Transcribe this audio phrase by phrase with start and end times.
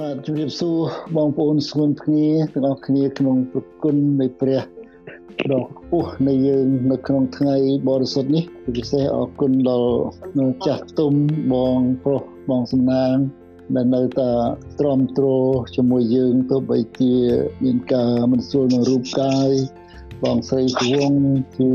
[0.00, 0.78] បាទជំរាបសួរ
[1.16, 4.60] បងប្អូនស្គនគ្នាទាំងអស់គ្នាក្នុងប្រគុណនៃព្រះ
[5.52, 7.56] ដ៏ខ្ពស់នៃយើងនៅក្នុងថ្ងៃ
[7.88, 8.44] បរិសុទ្ធនេះ
[8.76, 11.12] ពិសេសអរគុណដល់ចាស់ទុំ
[11.52, 13.14] បងប្រុសបងសំណាង
[13.74, 14.30] ដែលនៅតែ
[14.78, 15.26] ទ្រាំទ្រ
[15.76, 17.14] ជាមួយយើងទោះបីជា
[17.64, 19.50] មានការមិនស្រួលនឹងរូបកាយ
[20.24, 21.12] បងស្រីគវង
[21.58, 21.72] ជា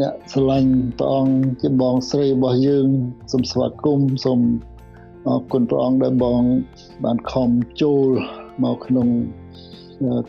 [0.00, 2.86] អ្នកស្រឡាញ់ព្រះអង្គជាបងស្រីរបស់យើង
[3.32, 4.40] សូមស្វាគមន៍សូម
[5.28, 6.42] អរគុណព្រះអង្គដែលបង
[7.04, 7.50] បានខំ
[7.82, 8.08] ចូល
[8.62, 9.08] មកក្នុង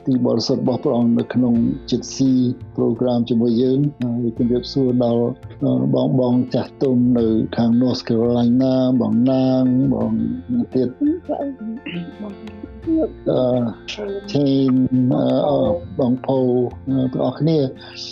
[0.06, 1.54] ទីបរិសុទ្ធរបស់ព្រះអង្គនៅក្នុង
[1.92, 2.32] ចិត្តស៊ី
[2.78, 5.26] program ជាមួយយើងហើយជំរាបសួរដល់
[5.96, 9.64] បងបងចាស់ទុំនៅខាង North Carolina បងណាង
[9.94, 10.14] បង
[10.74, 10.90] ទៀត
[12.86, 12.98] អឺ
[14.34, 14.74] ជេន
[16.00, 16.40] បងផូ
[17.14, 17.58] ទាំងអស់គ្នា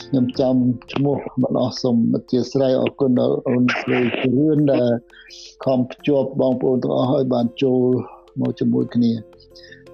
[0.07, 0.55] ខ្ញុំចាំ
[0.93, 4.89] ឈ្មោះបងអស់សូមអធិស្ឋានអរគុណដល់អូនស្រីជឿនដែល
[5.65, 7.81] ខំភ្ជាប់បងប្អូនទាំងអស់ឲ្យបានចូល
[8.39, 9.11] មកជាមួយគ្នា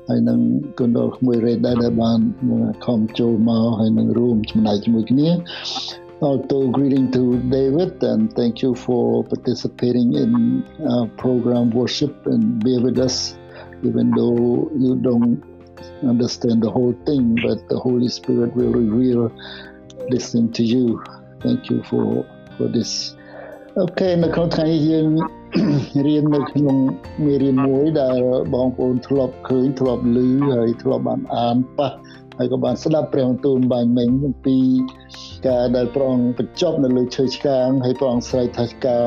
[0.07, 0.39] ហើយនឹង
[0.79, 2.19] គុណដល់ក្មួយរ៉េដែរដែលបាន
[2.85, 5.29] ខំចូលមកហើយនឹងរួមចំណែកជាមួយគ្នា
[6.27, 7.23] Also greeting to
[7.55, 10.31] David and thank you for participating in
[10.93, 13.17] our program worship and be with us
[13.82, 15.42] even though you don't
[16.02, 19.32] understand the whole thing but the Holy Spirit will reveal
[20.10, 21.02] this thing to you.
[21.42, 22.24] Thank you for
[22.56, 23.14] for this.
[23.84, 25.08] Okay នៅក្នុងថ្ងៃយើង
[26.06, 26.76] រៀននៅក្នុង
[27.24, 28.20] មេរៀនមួយដែល
[28.54, 30.18] បងប្អូនធ្លាប់ឃើញធ្លាប់ឮ
[30.52, 31.90] ហើយធ្លាប់បានអានប៉ះ
[32.41, 34.57] ហើយក៏បានស្ដាប់ព្រះបន្ទូលបាញ់មិញអំពី
[35.47, 39.05] ការដែលព្រះអង្គបញ្ចប់នៅលើឈើឆ្កាងហើយព្រះអង្គស្រែកថាការ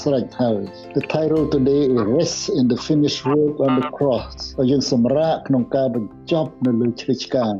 [0.00, 0.60] ស្រេចហើយ
[0.96, 7.54] The title today is rest in the finished work on the cross ហើយយើងសម្រាកក្នុងការបញ្ចប់នៅលើឈើឆ្កាង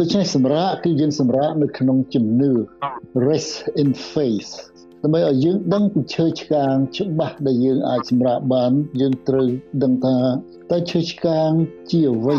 [0.00, 2.52] ដូច្នេះសម្រាកគឺយើងសម្រាកនៅក្នុងជំនឿ
[3.28, 4.52] rest in faith
[5.02, 9.48] ដើម្បីឲ្យយើងដឹងពីឈើឆ្កាងច្បាស់ដែលយើងអាចសម្រាប់បានយើងត្រូវ
[9.82, 10.18] ដឹងថា
[10.70, 11.50] តើឈើឆ្កាង
[11.90, 12.38] ជាអ្វី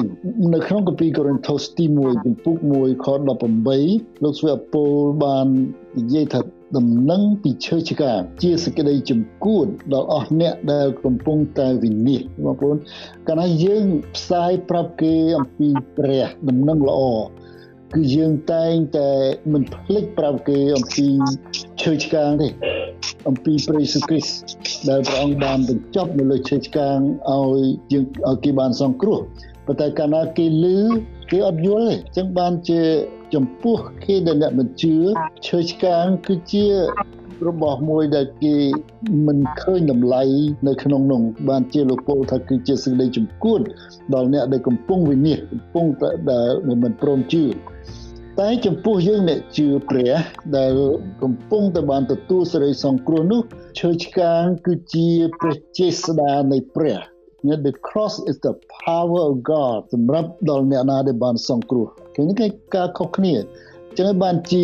[0.54, 3.06] នៅក្នុងកាពីកូរិនថូសទី1ពីពុក1ខ
[3.66, 5.48] 18លោកស្វាប៉ូលបាន
[6.00, 6.42] និយាយថា
[6.78, 12.76] ដំណឹងពីឈើឆ្កាងជាសេចក្តីជំគួតដល់អស់អ្នកដែលកំពុងតែវិនិច្ឆ័យបងប្អូន
[13.28, 17.02] កាលណាយើងផ្សាយប្រាប់គេអំពីព្រះដំណឹងល្អ
[17.96, 19.10] គឺយើងតែងតែ
[19.54, 21.08] មិនភ្លេចប្រាប់គេអំពី
[21.82, 22.48] ឈើឆ្កាងទេ
[23.28, 24.34] អំពីព្រះយេស៊ូវគ្រីស្ទ
[24.90, 26.98] ដែលព្រះអង្គបានបញ្ចប់នៅលើឈើឆ្កាង
[27.30, 27.62] ឲ្យ
[27.94, 29.20] យើងឲ្យគេបានសង្គ្រោះ
[29.66, 30.80] ប៉ុន្តែកាលណាគេលឺ
[31.32, 32.82] គេអត់យល់ទេអញ្ចឹងបានជា
[33.34, 34.96] ចំពោះគេដែលអ្នកមិនជឿ
[35.48, 36.66] ឈើឆ្កាងគឺជា
[37.48, 38.56] របស់មួយដែលគេ
[39.28, 40.24] មិនឃើញតម្លៃ
[40.68, 43.60] នៅក្នុងនោះបានជាលោកពលថាគឺជាសេចក្តីជំគួត
[44.14, 45.86] ដល់អ្នកដែលកំពុងវិនិច្ឆ័យកំពុង
[46.32, 46.50] ដែល
[46.84, 47.46] មិនព្រមជឿ
[48.40, 50.14] តែចំពោះយើងអ្នកជឿព្រះ
[50.58, 50.72] ដែល
[51.24, 53.42] កំពុងតែបានទទួលសេរីសង្គ្រោះនោះ
[53.80, 57.00] ឈើឆ្កាងគឺជាព្រះចេស្តានៃព្រះ
[57.66, 58.54] the cross is the
[58.86, 63.34] power of God សម្រាប់ដល់អ្នកណាដែលបានសង្គ្រោះគឺនេះគឺការខុសគ្នា
[63.98, 64.64] ចឹងបានជា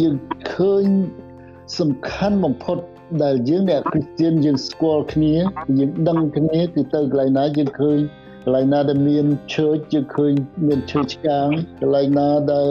[0.00, 0.14] យើង
[0.52, 0.84] ឃើញ
[1.78, 2.76] សំខាន់បំផុត
[3.22, 5.34] ដែលយើងអ្នកគ្រីស្ទានយើងស្គាល់គ្នា
[5.78, 7.98] យើងដឹងគ្នាគឺទៅកន្លែងណាយើងឃើញ
[8.44, 10.32] កន្លែងណាដែលមាន church យើងឃើញ
[10.66, 11.48] មានឈើឆ្កាង
[11.80, 12.68] កន្លែងណាដែល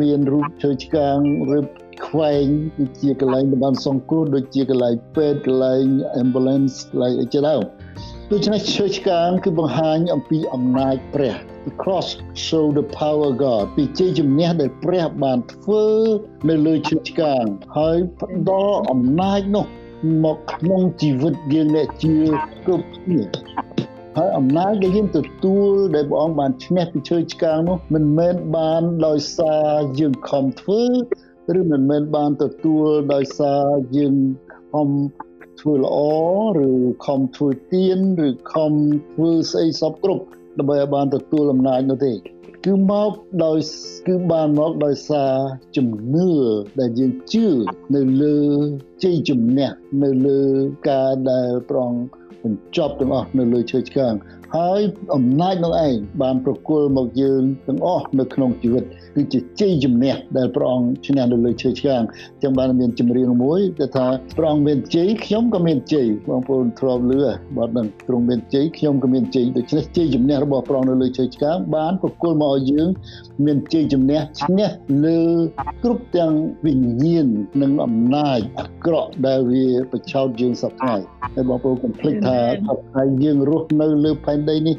[0.00, 1.16] មានរូបឈើឆ្កាង
[1.58, 1.60] ឬ
[2.06, 2.46] ខ្វែង
[2.76, 5.84] គឺជាកន្លែងដែលបានសង្គ្រោះដូចជាកន្លែងពេទ្យកន្លែង
[6.22, 7.62] ambulance កន្លែងអីជាដើម
[8.32, 12.08] ដូច្នេះឈើឆ្កាងគឺបង្ហាញអំពីអំណាចព្រះ the cross
[12.46, 15.84] show the power of God ពីជ័យជំនះដែលព្រះបានធ្វើ
[16.48, 17.44] នៅលើឈើឆ្កាង
[17.78, 19.66] ហើយផ្ដល់អំណាចនោះ
[20.24, 22.14] មកក្នុងជីវិតយើងអ្នកជឿ
[22.64, 23.22] គ្រប់គ្នា
[24.16, 29.68] ហើយអំណាចដែលយើងទទួលដែលព្រះអង្គបានឈ្នះពីឈើឆ្កាងនោះមិនមែនបានដោយសារ
[30.00, 30.82] យើងខំធ្វើ
[31.58, 33.64] ឬមិនមែនបានទទួលដោយសារ
[33.96, 34.14] យើង
[34.72, 34.88] ខំ
[35.60, 35.98] ធ្វើល្អ
[36.68, 36.70] ឬ
[37.06, 38.72] ខំធ្វើទៀនឬខំ
[39.12, 40.24] ធ្វើស្អីសពគ្រប់
[40.58, 42.12] ដើម្បីឲ្យបានទទួលអំណាចនោះទេ
[42.66, 43.10] គឺមក
[43.44, 43.58] ដោយ
[44.06, 45.32] គឺបានមកដោយសារ
[45.76, 46.30] ជំនឿ
[46.80, 47.46] ដែលយើងជឿ
[47.94, 48.38] នៅលើ
[49.02, 49.70] ជ័យជំនះ
[50.02, 50.40] នៅលើ
[50.90, 51.92] ការដែលប្រង
[52.42, 54.14] បញ្ចប់ទាំងអស់នៅលើឈើឆ្កាង
[54.56, 54.80] ហើយ
[55.14, 62.02] អំណាចនោះឯងបានប្រគល់មកយើងទាំងអស់នៅក្នុងជីវិត គឺជាជ័យជំនះដែលព្រះអង្គឈ្នះនៅលើឈើឆ្កាង
[62.42, 64.06] ចឹងបានមានចម្រៀងមួយដែលថា
[64.38, 67.20] ព្រះអង្គមានជ័យខ្ញុំក៏មានជ័យបងប្អូនធ្លាប់លឺ
[67.56, 72.88] បាត់នឹងទ្រង់មានជ័យខ្ញុំក៏មានជ័យដូច្នេះជ័យជំនះរបស់ព្រះអង្គនៅលើឈើឆ្កាងបានប្រគល់មកឲ្យយើង
[73.44, 74.68] មានជ័យជំនះឈ្នះ
[75.04, 75.20] លើ
[75.82, 76.32] គ្រប់ទាំង
[76.64, 77.26] វិញ្ញាណ
[77.62, 80.96] និងអំណាចអាក្រក់ដែលវាប្រឆោតយើងសពថ្ងៃ
[81.34, 82.38] ហើយបងប្អូនកុំភ្លេចថា
[82.94, 84.76] ថាយើងរស់នៅលើផែនដីនេះ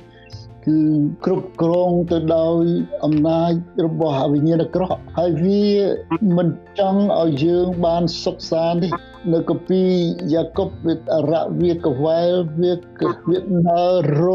[0.65, 0.77] គឺ
[1.25, 2.63] គ្រប់គ្រងទៅដោយ
[3.05, 3.51] អំណាច
[3.85, 5.65] របស់វិញ្ញាណអាក្រក់ហើយវា
[6.37, 6.49] មិន
[6.79, 8.89] ចង់ឲ្យយើងបានសុខសាន្តទេ
[9.33, 9.83] នៅកាពី
[10.33, 12.31] យ៉ាកុបវាអរៈវាកវែល
[12.61, 12.73] វា
[13.29, 13.39] វា
[13.69, 14.25] ដើររ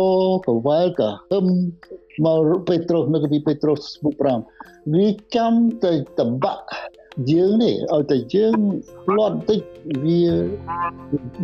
[0.46, 1.46] កវែលក៏ហឹម
[2.24, 4.14] មកពេត្រុសនៅកាពីពេត្រុសមុខ
[4.56, 5.52] 5វាចាំ
[5.84, 6.64] ទៅតបាក់
[7.30, 8.56] យើងនេះឲ្យតែយើង
[9.06, 9.60] ផ្លត់តិច
[10.04, 10.22] វា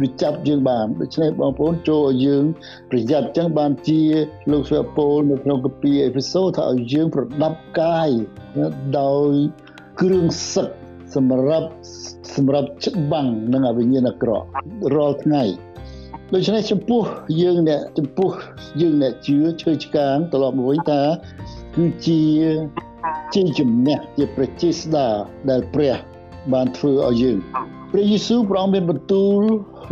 [0.00, 2.44] វាចាប់យើងបានដូច្នេះបងប្អូនចូលឲ្យយើង
[2.90, 4.02] ប្រយ័ត្នចឹងបានជា
[4.52, 8.10] លោកស្វាពលនៅក្នុងកាពីអេពីសូតថាឲ្យយើងប្រដាប់កាយ
[9.00, 9.32] ដោយ
[10.00, 10.68] គ្រឿងសឹក
[11.14, 11.68] សម្រាប់
[12.36, 14.46] សម្រាប់ច្បាំងនឹងអវិញ្ញាណអាក្រក់
[14.94, 15.42] រាល់ថ្ងៃ
[16.34, 17.02] ដូច្នេះចំពោះ
[17.42, 18.30] យើងអ្នកចំពោះ
[18.80, 21.00] យើងអ្នកជឿឈើឆ្កាងត្រឡប់មកវិញថា
[21.76, 22.22] គឺជា
[23.34, 25.08] ជាជំនះជាប្រជាស្ដា
[25.50, 25.94] ដែលព្រះ
[26.52, 27.38] បានធ្វើឲ្យយើង
[27.92, 29.42] ព្រះយេស៊ូវព្រះអង្គមានបន្ទូល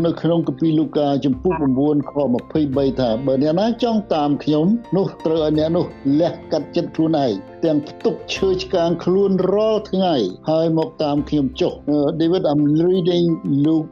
[0.05, 1.53] នៅក្នុងគម្ពីរលូកាចំពុះ
[1.83, 2.13] 9ខ
[2.53, 4.67] 23ថាបើអ្នកណាចង់តាមខ្ញុំ
[4.97, 5.87] នោះត្រូវឲ្យអ្នកនោះ
[6.21, 7.33] លះកាត់ចិត្តខ្លួនឯង
[7.65, 10.15] ទាំងផ្ទុកឈើឆ្កាងខ្លួនរាល់ថ្ងៃ
[10.51, 11.73] ហើយមកតាមខ្ញុំចុះ
[12.21, 13.27] David I'm reading
[13.65, 13.89] Luke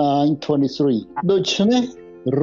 [0.00, 1.82] 9:23ដូច្នេះ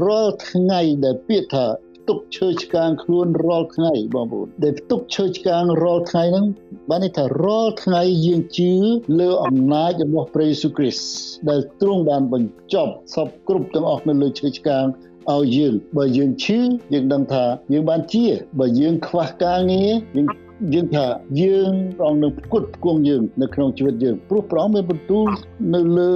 [0.03, 1.65] រាល់ថ្ងៃដែលពាក្យថា
[2.11, 6.45] ទុកឈើឆ្កាងខ្លួនរាល់ថ្ងៃបងប្អូនដែលទុកឈើឆ្កាងរាល់ថ្ងៃហ្នឹង
[6.89, 8.71] បានន័យថារាល់ថ្ងៃយើងជឿ
[9.19, 11.05] លើអំណាចរបស់ព្រះយេស៊ូវគ្រីស្ទ
[11.49, 14.85] ដែលទ្រង់បានបញ្ចប់សពគ្រប់ទាំងអស់នៅលើឈើឆ្កាង
[15.33, 16.59] ឲ្យយើងបើយើងឈឺ
[16.93, 18.25] យើងដឹងថាយើងបានជា
[18.59, 20.27] បើយើងខ្វះការងារយើង
[20.73, 21.05] យើងថា
[21.41, 25.27] យើងប្រងនឹងផ្គត់ផ្គង់យើងនៅក្នុងជីវិតយើងព្រោះព្រះអង្គមានបន្ទូល
[25.75, 26.13] នៅលើ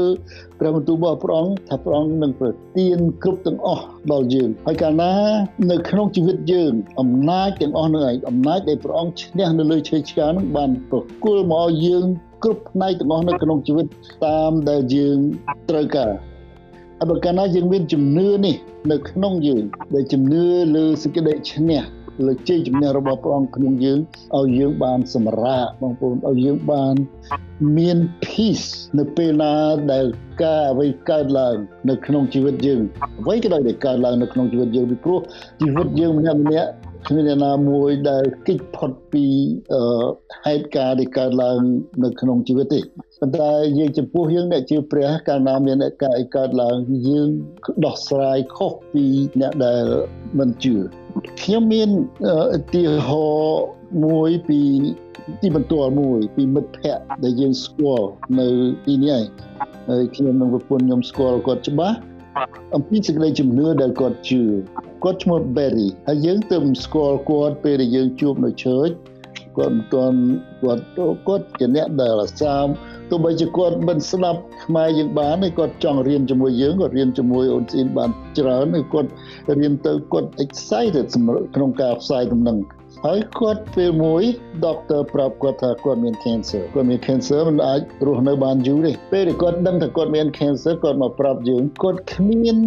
[0.59, 5.13] ព្រះបន្ទូលរបស់ព្រះអង្គថាព្រះអង្គនឹងប្រទានគ្រប់ទាំងអស់ដល់យើងហើយកាលណា
[5.71, 12.06] នៅក្នុងជីវិតយើងអំណាចទាំងអស់នឹងឯងអំណាចដែលព្រះអង្គឈ្នះនៅលើឈើឆ្កាងនឹងបានប្រគល់មកឲ្យយើង
[12.44, 13.86] គ្រប់ផ្នែកទាំងអស់នៅក្នុងជីវិត
[14.25, 15.18] តាមដែលយើង
[15.69, 16.12] ត្រូវការ
[17.01, 18.56] អបកាលណាយើងមានជំនឿនេះ
[18.91, 19.63] នៅក្នុងយើង
[19.95, 20.44] ដែលជំនឿ
[20.75, 21.81] លើសេចក្តីឈ្នះ
[22.25, 24.00] លើជ័យជំនះរបស់ព្រះអង្គក្នុងយើង
[24.38, 26.95] ឲ្យយើងបានសម្រាកបងប្អូនឲ្យយើងបាន
[27.77, 28.67] មាន peace
[29.00, 29.53] នៅពេលណា
[29.91, 30.06] ដែល
[30.44, 31.56] ការអ្វីកើតឡើង
[31.89, 32.81] នៅក្នុងជីវិតយើង
[33.21, 35.19] អ្វីក៏ដោយដែលកើតឡើងនៅក្នុងជីវិតយើងពីព្រោះ
[35.62, 36.69] ជីវិតយើងម្នាក់ម្នាក់
[37.07, 39.25] គ្មានអ្នកណាមួយដែលគេចផុតពី
[40.45, 41.59] ហេតុការណ៍ដែលកើតឡើង
[42.03, 42.79] នៅក្នុងជីវិតទេ
[43.19, 46.75] ប៉ុន្តែយើងចំពោះយើងអ្នកជឿព្រះកាលណាមានអ្នកការអីកើតឡើង
[47.07, 47.27] យើង
[47.85, 49.05] ដោះស្រាយខុសពី
[49.41, 49.85] អ្នកដែល
[50.39, 50.75] មិនជឿ
[51.41, 51.89] ខ្ញុំមាន
[52.57, 53.65] ឧទាហរណ៍
[54.05, 54.59] មួយពី
[55.41, 58.07] ទីបន្ទាល់មួយពីមិត្តភ័ក្តិដែលយើងស្គាល់
[58.39, 58.47] នៅ
[58.85, 59.21] ទីនេះ
[59.89, 61.97] ហើយខ្ញុំនឹងប្រពន្ធខ្ញុំស្គាល់គាត់ច្បាស់
[62.75, 64.41] អំពីសេចក្តីជំនឿដែលគាត់ជឿ
[65.03, 68.93] គាត់ឈ្មោះ Berry ហើយយើងទៅស្គាល់គាត់ពេលដែលយើងជួបនៅ church
[69.57, 70.19] គាត់មិនទាន់
[70.61, 70.83] គាត់
[71.27, 72.65] គាត់ជាអ្នកដែលអាសាម
[73.09, 79.09] ទោះបីជាគាត់មិនស្ដាប់ខ្មែរយើងបានទេគាត់ចង់រៀនជាមួយយើងគាត់រៀនជាមួយអូនស៊ីនបានច្រើនហើយគាត់
[79.59, 81.05] រៀនទៅគាត់ excited
[81.55, 82.57] ក្នុងការផ្សាយដំណឹង
[83.09, 84.23] ហើយគាត់ពេលមួយ
[84.65, 92.57] doctor ប្រាប់គាត់ថាគាត់មាន cancer គាត់មាន cancer មិនអាចរស់នៅបានយូរទេពេលដែលគាត់ដឹងថាគាត់មាន cancer គាត់មកប្រាប់យើងគាត់គ្មាន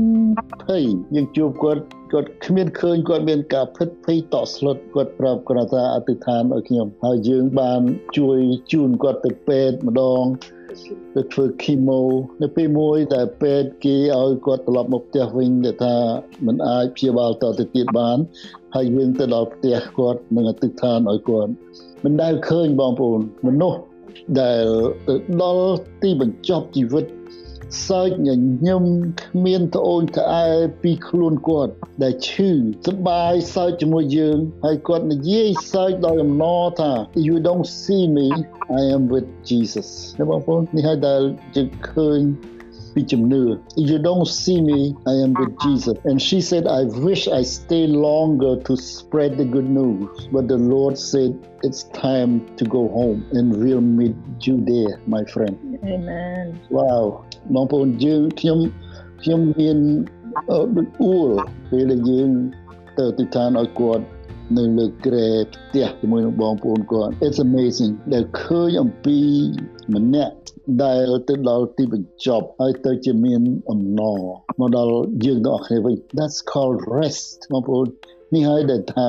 [0.64, 1.82] ភ័យយើងជួបគាត់
[2.12, 7.80] គាត់គ្មានឃើញគាត់មានការភិតភ័យតក់ស្លុតគាត់ប្រាប់គាត់ថាអធិដ្ឋានឲ្យខ្ញុំហើយយើងបាន
[8.18, 8.38] ជួយ
[8.72, 10.24] ជូនគាត់ទៅពេទ្យម្ដង
[11.14, 12.00] ទៅធ្វើ chemo
[12.42, 15.96] នៅពេលមួយដែលពេទ្យគេឲ្យគាត់ត្រឡប់មកផ្ទះវិញដែលថា
[16.46, 18.18] មិនអាចព្យាបាលតទៅទៀតបាន
[18.74, 21.50] ហើយយើងទៅដល់ផ្ទះគាត់នឹងអធិដ្ឋានឲ្យគាត់
[22.04, 23.80] មិនដែលឃើញបងប្អូនមនុស្ស
[24.40, 24.64] ដែល
[25.08, 25.72] ទៅដល់
[26.02, 27.04] ទីបញ្ចប់ជីវិត
[27.87, 28.29] សើចញ
[28.67, 28.83] ញឹម
[29.21, 30.47] គ្មានត្អូញត្អែ
[30.81, 32.51] ពីខ្លួនគាត់ដែលឈឺ
[32.87, 36.91] សប្បាយសើចជាមួយយើងហើយគាត់និយាយសើចដោយអំណរថា
[37.27, 38.27] you don't see me
[38.79, 39.87] i am with jesus
[40.29, 41.21] បងប្អូននេះហើយដែល
[41.55, 42.19] យើងឃើញ
[42.93, 43.43] ពីជំនឿ
[43.89, 44.79] you don't see me
[45.13, 49.47] i am with jesus and she said i wish i stay longer to spread the
[49.55, 51.31] good news but the lord said
[51.67, 54.15] it's time to go home and we'll meet
[54.47, 55.55] you there my friend
[55.95, 56.45] amen
[56.77, 57.03] wow
[57.54, 58.58] បងប្អូនយើងខ្ញុំ
[59.22, 59.78] ខ្ញុំមាន
[60.76, 61.28] ដូចអួល
[61.70, 62.30] ពេលដែលយើង
[62.98, 64.04] ទៅទីឋានឲ្យគាត់
[64.56, 69.18] នៅលើក្រែផ្ទះជាមួយនឹងបងប្អូនគាត់ It's amazing ដែលឃើញអំពី
[69.94, 70.34] ម្នាក់
[70.84, 73.40] ដែលទៅដល់ទីបញ្ចប់ហើយទៅជាមាន
[73.70, 74.20] អំណរ
[74.60, 77.86] មកដល់យើងទាំងអស់គ្នាវិញ That's called rest បងប្អូន
[78.34, 79.08] នេះហើយដែលថា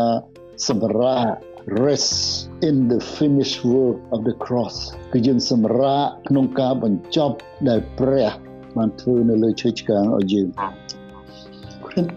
[0.68, 1.49] សម្រាប់
[1.86, 4.76] rest in the finished work of the cross
[5.14, 7.36] គឺយើងសម្រាកក្នុងការបញ្ចប់
[7.70, 8.32] ដែលព្រះ
[8.78, 10.48] បានធ្វើនៅលើឈើឆ្កាងឲ្យយើង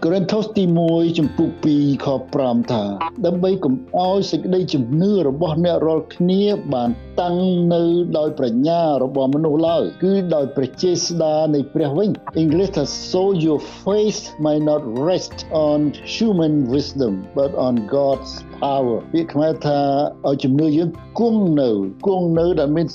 [0.03, 2.07] កូរិនថូសទី1ចំពុក2ខ
[2.39, 2.83] 5ថា
[3.25, 6.89] ដើម្បីកុំឲ្យសេចក្តីជំនឿរបស់អ្នករាល់គ្នាបាន
[7.21, 7.37] តាំង
[7.73, 7.83] នៅ
[8.17, 15.37] ដោយប្រាជ្ញារបស់មនុស្សឡើយគឺដោយព្រះចេស្តានៃព្រះវិញអង់គ្លេសថា so your faith might not rest
[15.67, 15.79] on
[16.15, 18.31] human wisdom but on God's
[18.63, 19.79] power វាខ្មែរថា
[20.29, 20.89] ឲ្យជំនឿយើង
[21.19, 21.69] គង់នៅ
[22.07, 22.87] គង់នៅដែលមាន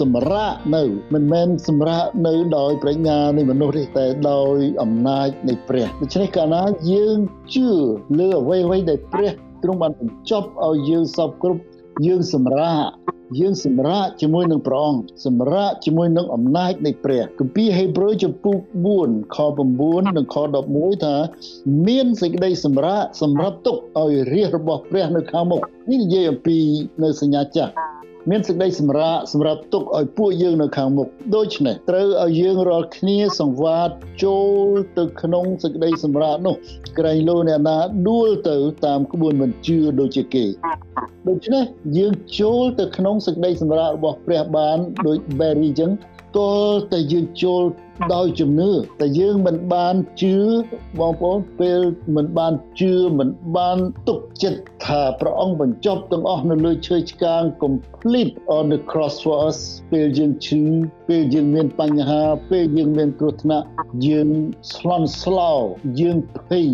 [0.00, 0.82] សម្រាប់នៅ
[1.14, 7.18] មិនមែនសម្រាប់នៅដោយប្រាជ្ញានៃមនុស្សទេតែដោយអំណាចនៃព្រះដូច្នេះកាលណាយើង
[7.54, 7.68] ជឿ
[8.18, 9.30] លើអ្វីៗដែលព្រះ
[9.62, 11.60] ទ្រង់បានបញ្ចប់ឲ្យយើងសពគ្រប់
[12.06, 12.90] យើងសម្រាប់
[13.38, 18.56] យើងសម្រាប់ជាមួយនឹងព្រះអង្គសម្រាប់ជាមួយនឹងអំណាចនៃព្រះគម្ពីរហេព្រើរចំពុក
[18.96, 19.38] 4ខ
[19.72, 20.36] 9និងខ
[20.70, 21.16] 11ថា
[21.86, 26.58] មានសេចក្តីសម្រាប់សម្រាប់ទុកឲ្យរាជរបស់ព្រះនៅខាងមុខនេះនិយាយអំពី
[27.02, 27.72] នៅសញ្ញាចាស់
[28.28, 33.88] មានសេចក្តីសម្រាប់សម្រាប់ទុកឲ្យពួកយើងនៅខាងមុខដូច្នេះត្រូវឲ្យយើងរាល់គ្នាសង្វាត
[34.24, 36.56] ចូលទៅក្នុងសេចក្តីសម្រាប់នោះ
[36.98, 40.44] ក្រែងលោអ្នកណាដួលទៅតាមក្បួនមិនជឿដូចជាគេ
[41.28, 41.64] ដូច្នេះ
[41.98, 45.90] យើងចូលទៅក្នុងសេចក្តីសម្រាប់របស់ព្រះបានដូច Berry អញ្ចឹង
[46.36, 47.62] តលតែយើងចូល
[48.14, 48.70] ដោយជំនឿ
[49.00, 50.36] តែយើងមិនបានជឿ
[50.98, 51.80] បងប្អូនពេល
[52.16, 59.58] មិនបានជឿមិនបានទុកចិត្តថាព្រះអង្គបញ្ចប់ទាំងអស់នៅលើឈើឆ្កាង complete on the cross for us
[59.92, 60.62] ពេលយើងឈឺ
[61.08, 63.66] ពេលយើងមានបញ្ហាពេលយើងមានគ្រោះថ្នាក់
[64.06, 64.28] យើង
[64.74, 65.52] ស្លន់ស្លោ
[66.00, 66.68] យើងភ័យ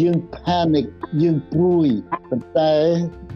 [0.00, 0.86] យើង panic
[1.22, 1.88] យើងព្រួយ
[2.30, 2.74] ប៉ុន្តែ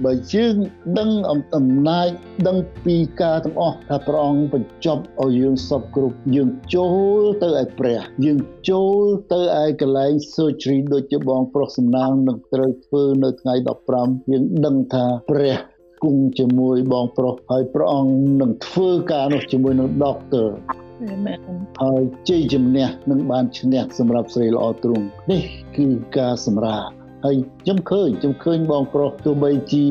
[0.04, 0.56] បើយើង
[0.98, 1.10] ដឹង
[1.56, 2.08] អំណាច
[2.46, 6.86] ដឹងពីការទាំងអស់ថាព្រះអង្គបញ្ចប់ឲ្យយើងសពគ្រប់យើងចូ
[7.20, 13.54] លទៅឯព្រះយើងចូលទៅឯកន្លែង surgery ដូចជាបងប្រុសសំណាងនឹងត្រូវធ្វើនៅថ្ងៃ
[13.92, 15.56] 15យើងដឹងថាព្រះ
[16.04, 20.48] គង់ជាមួយបងប្រុសហើយព្រះអង្គនឹងធ្វើការនោះជាមួយនឹង doctor
[21.82, 25.42] ហើយជ័យជំនះនឹងបានឈ្នះសម្រាប់ស្រីល្អទ្រង់នេះ
[25.76, 25.86] គឺ
[26.16, 29.84] ការសម្រាប់ ហើយខ្ញុំឃើញខ្ញុំឃើញបងប្រុសទោះបីជា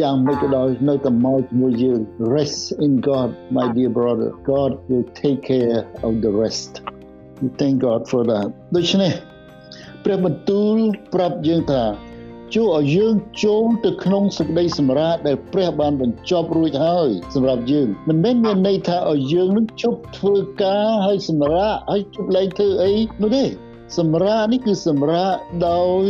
[0.00, 2.00] យ៉ាងម៉េចក៏ដោយនៅតែមកជាមួយយើង
[2.34, 6.70] rest in God my dear brother God will take care of the rest
[7.42, 9.12] we thank God for that ដូច្នេះ
[10.04, 10.76] ព្រះបន្ទូល
[11.14, 11.84] ប្រាប់យើងថា
[12.54, 13.14] ជួយឲ្យយើង
[13.44, 22.92] ចូលទៅក្នុងសេចក្តីសម្រាប់ដែលព្រះបានបញ្ចប់រួចហើយសម្រាប់យើងមិនមែនមានន័យថាឲ្យយើងនឹងជប់ធ្វើការហើយសម្រាប់ហើយជប់លែងធ្វើអី
[23.22, 23.44] នោះទេ
[23.98, 26.06] សម្រាប់នេះគឺសម្រាប់ដោយ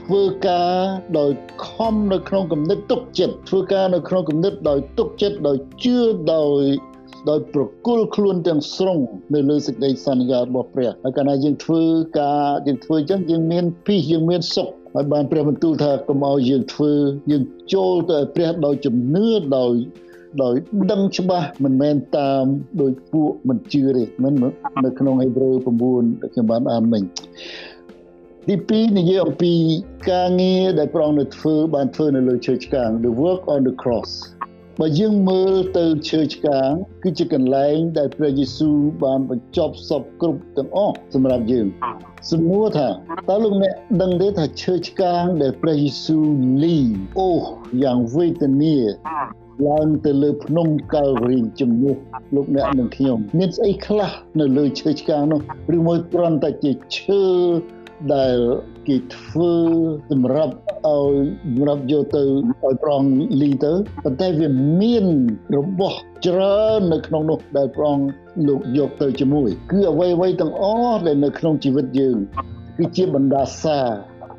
[0.00, 0.74] ធ្វើការ
[1.18, 1.32] ដោយ
[1.64, 5.98] ខំនៅក្នុងគំនិតទុកចិត្តធ្វើការនៅក្នុងគំនិតដោយទុកចិត្តដោយជឿ
[6.34, 6.62] ដោយ
[7.30, 8.98] ដោយប្រគល់ខ្លួនទាំងស្រុង
[9.34, 11.82] នៅលើសេចក្តីសន្យារបស់ព្រះហើយកាលណាយើងធ្វើ
[12.20, 16.92] ការយើងធ្វើអញ្ចឹងយើងមានពីយើងមានសុខហើយបានព្រះបន្ទូលថាកុំឲ្យយើងធ្វើ
[17.30, 17.42] យើង
[17.74, 19.74] ចូលទៅព្រះដោយជំនឿដោយ
[20.42, 20.54] ដោយ
[20.92, 22.44] ដឹងច្បាស់មិនមែនតាម
[22.82, 24.34] ដោយពួកមិនជឿទេមិន
[24.84, 25.54] នៅក្នុងហេព្រើរ
[25.88, 27.02] 9ដែលខ្ញុំបានអានមិញ
[28.48, 29.52] ទី2និយាយអំពី
[30.10, 34.12] ការងារដែលព្រះអង្គនៅធ្វើបានធ្វើនៅលើឈើឆ្កាង the work on the cross
[34.80, 36.70] បើយើងមើលទៅឈើឆ្កាង
[37.02, 41.66] គឺជាកន្លែងដែលព្រះយេស៊ូវបានបញ្ចប់សពគ្រប់ទាំងអស់សម្រាប់យើង
[42.30, 42.88] សំណួរថា
[43.28, 46.24] តើលោកអ្នកដឹងទេថាឈើឆ្កាងដែលព្រះយេស៊ូវ
[46.64, 46.78] លី
[47.18, 47.30] អូ
[47.82, 48.76] យ៉ាងវេទនា
[49.66, 51.96] ឡើងទៅលើភ្នំកាល់វីជំនួស
[52.34, 54.10] លោកអ្នកនិងខ្ញុំមានស្អីខ្លះ
[54.40, 55.40] នៅលើឈើឆ្កាងនោះ
[55.76, 57.22] ឬមួយគ្រាន់តែជាឈើ
[58.14, 58.38] ដែល
[58.86, 59.52] គេធ្វើ
[60.10, 60.54] សម្រាប់
[60.86, 62.22] ឲ្យសម្រាប់យកទៅ
[62.62, 63.02] ឲ្យប្រង
[63.42, 63.72] លីទៅ
[64.04, 64.48] ប៉ុន្តែវា
[64.80, 65.06] មាន
[65.56, 67.98] របស់ច្រើននៅក្នុងនោះដែលប្រង
[68.48, 72.16] លោកយកទៅជាមួយ គឺអ្វីអ្វីទាំងអស់ដែលនៅក្នុងជីវិតយើង
[72.78, 73.78] គឺជាបណ្ដាសា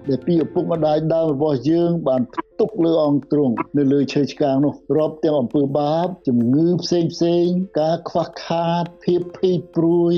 [0.07, 7.45] ដែលពីឪពុកម្ដាយដើមរបស់យើងបានផ្ទុកលើអង្គទ្រង់នៅលើឈើឆ្កាងនោះរាប់ទាំងអំពើបាបជំងឺផ្សេងផ្សេង
[7.79, 10.15] ការខ្វះខាតភាពភ័យព្រួយ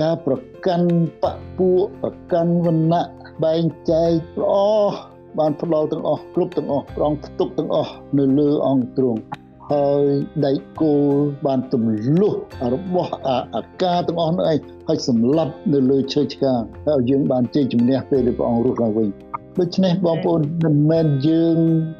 [0.00, 0.36] ការប្រ
[0.66, 0.90] កាន់
[1.22, 1.24] ប
[1.58, 3.08] ពួកប្រកាន់វណ្ណៈ
[3.44, 4.12] បែងចែក
[4.42, 4.54] ល្អ
[5.38, 9.20] បានផ្ដល់ទាំងអស់គ្រប់ទាំងអស់ប្រងផ្ទុកទាំងអស់នៅលើអង្គទ្រង់
[9.70, 10.04] ហើយ
[10.46, 11.14] ដៃគោល
[11.46, 12.34] បានទម្លុះ
[12.74, 14.58] របស់អាការទាំងអស់នោះឯង
[14.88, 19.08] ហើយសម្លាប់នៅលើឈើឆ្កាងហើយយើងបានជ័យជំនះពេលដែលព្រះអង្គរស់ឡើងវិញ
[19.58, 21.58] ដូច្នេះបងប្អូនមិនមែនយើង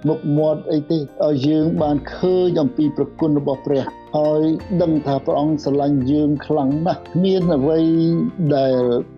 [0.09, 3.85] មុខមាត់អីទេឲ្យយើងបានឃើញអំពីប្រគុណរបស់ព្រះ
[4.17, 4.43] ហើយ
[4.83, 7.81] ដឹងថាព្រះអង្គស្រឡាញ់យើងខ្លាំងណាស់មានអ្វី
[8.57, 8.77] ដែល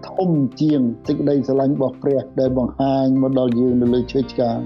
[0.09, 4.59] ធំជាងសេចក្តីស្រឡាញ់របស់ព្រះដែលបង្ហាញមកដល់យើងនៅលើឈើឆ្កាង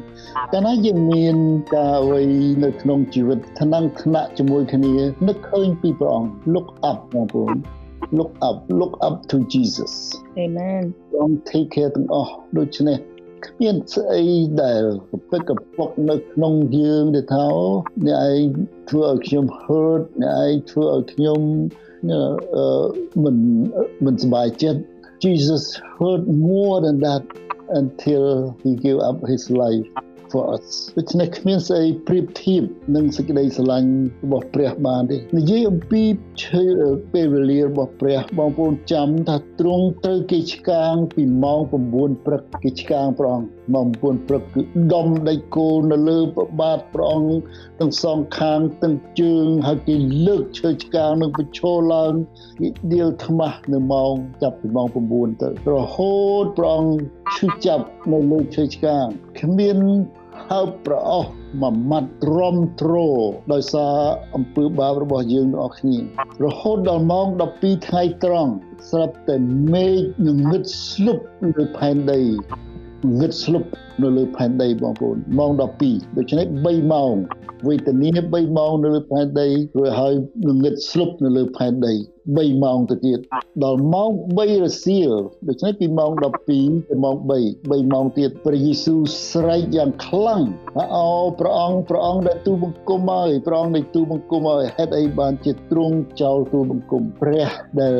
[0.52, 1.36] កាលណាយើងមាន
[1.74, 2.22] ការអ្វី
[2.64, 4.94] នៅក្នុងជីវិតថ្នាំងថ្នាក់ជាមួយគ្នា
[5.28, 7.54] នឹកឃើញពីព្រះអង្គ look up បងប្អូន
[8.18, 9.92] look up look up to Jesus
[10.44, 10.82] amen
[11.14, 12.98] don't take care ទាំងអស់ដូច្នេះ
[13.44, 14.24] គ្មានស្អី
[14.62, 14.82] ដែល
[15.20, 17.46] កពិតកពុកនៅក្នុងយើងដែលថា
[18.06, 18.42] អ្នកឯង
[18.90, 21.40] ធ្វើឲ្យខ្ញុំ hurt អ្នកឯងធ្វើឲ្យខ្ញុំ
[23.24, 23.36] មិន
[24.04, 24.80] មិនសប្បាយចិត្ត
[25.24, 25.64] Jesus
[25.98, 27.24] heard more than that
[27.80, 28.24] until
[28.62, 29.86] he gave up his life
[30.32, 30.66] for us
[30.98, 32.62] ដូច្នេះគ្មានស្អីប្រៀបធៀប
[32.96, 33.90] នឹងសេចក្តីស្រឡាញ់
[34.24, 36.02] របស់ព្រះបានទេនិយាយអំពី
[36.44, 36.64] ឈើ
[37.12, 41.60] ពេលវេលារបស់ព្រះបងប្អូនចាំថាទ្រង់ត្រូវគេឆ្កាងពីម៉ោង
[41.92, 44.60] 9ព្រឹកគេឆ្កាងព្រះអង្គម៉ោង9ព្រឹកគឺ
[44.92, 47.32] ដុំដៃគោនៅលើប្របាទព្រះអង្គ
[47.80, 52.12] ទាំងសងខាងទាំងជើងហើយគេលើកឈើឆ្កាងនឹងបញ្ឈរឡើង
[52.60, 59.06] គេដៀលថ្មាស់នៅម៉ោងចាប់ពីម៉ោង9ទៅរហូតព្រះអង្គ ឈឺចាប់នៅលើឈើឆ្កាង
[59.40, 59.78] គ្មាន
[60.48, 61.30] ហើបប្រអស់
[61.62, 62.94] មួយម៉ាត់រំទ្រ
[63.52, 63.96] ដោយសារ
[64.34, 65.98] អំពើបាបរបស់យើងទាំងអស់គ្នា
[66.44, 68.52] រហូតដល់ម៉ោង12ថ្ងៃត្រង់
[68.90, 69.36] ស្រាប់តែ
[69.72, 71.18] មេឃនឹងងឹតស្លុប
[71.56, 72.20] លើផែនដី
[73.18, 73.64] ងឹតស្លុប
[74.02, 77.14] នៅលើផែនដីបងប្អូនម៉ោង12ដូច្នេះ3ម៉ោង
[77.66, 80.12] វេទនា3ម៉ោងនៅលើផែនដីរួចហើយ
[80.62, 81.94] ងឹតស្លុបនៅលើផែនដី
[82.34, 83.18] 3ម៉ោងទៅទៀត
[83.64, 85.12] ដល់ម៉ោង3រសៀល
[85.48, 86.60] ដូច្នេះពីម៉ោង12ទៅ
[87.04, 87.30] ម៉ោង3
[87.70, 90.42] 3ម៉ោងទៀតព្រះយេស៊ូវស្រែកយ៉ាងខ្លាំង
[90.96, 91.08] អូ
[91.40, 97.48] ព្រះអង្គព្រះអង្គដែលទូបង្គំហើយព្រះអង្គនៃទូបង្គំហើយហេតុអីបានជាទ្រង់ចោលទូបង្គំព្រះ
[97.80, 97.96] ដែល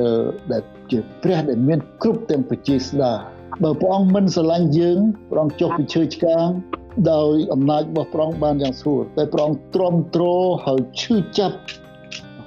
[0.52, 6.48] ដែលជាព្រះដែលមានគ្រប់ទាំងបជាស្ដា បើព្រះអង្គមិនស្រឡាញ់យើងព្រះអង្គចុះពីឈើឆ្កាង
[7.12, 10.24] ដោយអំណាចរបស់ព្រះអង្គបានយ៉ាងស្រួលតែព្រះអង្គទ្រាំទ្រ
[10.66, 11.56] ហើយឈឺចាប់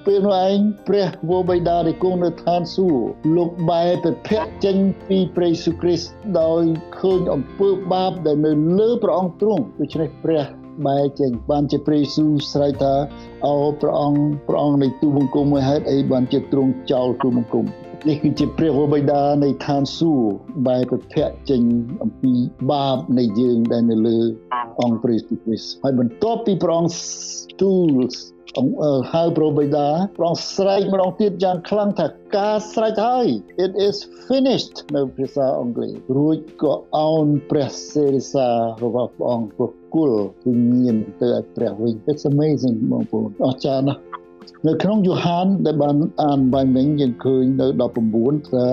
[0.06, 3.04] ពេលនោះឯងព្រះវរបិតាដែលគង់នៅឋានសួគ៌
[3.36, 6.10] លោកបែរទៅភ័ក្រចេញពីព្រះយេស៊ូវគ្រីស្ទ
[6.42, 6.62] ដោយ
[7.00, 10.44] ឃើញអំពើបាបដែលនៅលើព្រះអង្គទ្រង់ដូច្នេះព្រះ
[10.88, 12.94] បែរចេញបានជាព្រះយេស៊ូវស្រែកថា
[13.46, 17.66] អូព្រះអង្គព្រះអង្គនៃទូបង្គំមួយហេតុអីបានជាទ្រង់ចោលទូបង្គំ
[18.08, 20.32] នេះគឺជាព្រះវរបិតានៃឋានសួគ៌
[20.68, 21.62] បែរប្រភពចេញ
[22.04, 22.34] អំពី
[22.72, 24.20] បាបនៃយើងដែលនៅលើ
[24.82, 26.98] អង្គព្រះយេស៊ូវគ្រីស្ទហើយបន្ទាប់ពីព្រះអង្គ
[27.62, 28.16] tools
[29.14, 33.28] ហៅប្របីដាប្រងស្រែកម្ដងទៀតយ៉ាងខ្លាំងថាការស្រែកហើយ
[33.66, 33.96] it is
[34.28, 38.48] finished នៅភាសាអង់គ្លេសរួចក៏អោនព្រះសេរីសា
[38.84, 44.09] របស់ព្រះអង្គប្រគល់គឺញៀនទៅឲ្យព្រះវិញ it's amazing បងប្អូនអស្ចារ្យណាស់
[44.68, 47.68] នៅក្នុងយ៉ូហានដែលបានអានបាញ់មិញយើងឃើញនៅ
[48.10, 48.68] 19ថា